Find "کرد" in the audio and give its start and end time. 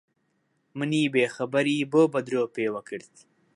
2.89-3.13